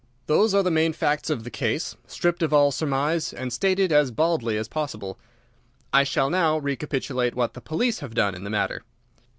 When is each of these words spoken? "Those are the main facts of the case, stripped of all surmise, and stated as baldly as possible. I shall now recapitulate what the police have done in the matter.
"Those 0.25 0.55
are 0.55 0.63
the 0.63 0.71
main 0.71 0.93
facts 0.93 1.29
of 1.29 1.43
the 1.43 1.51
case, 1.51 1.95
stripped 2.07 2.41
of 2.41 2.51
all 2.51 2.71
surmise, 2.71 3.31
and 3.31 3.53
stated 3.53 3.91
as 3.91 4.09
baldly 4.09 4.57
as 4.57 4.67
possible. 4.67 5.19
I 5.93 6.03
shall 6.05 6.31
now 6.31 6.57
recapitulate 6.57 7.35
what 7.35 7.53
the 7.53 7.61
police 7.61 7.99
have 7.99 8.15
done 8.15 8.33
in 8.33 8.43
the 8.43 8.49
matter. 8.49 8.81